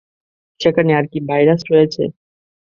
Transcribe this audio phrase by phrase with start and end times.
[0.59, 2.03] সেখানে আর কী ভাইরাস রয়েছে?